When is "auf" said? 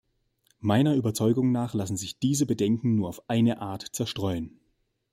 3.07-3.29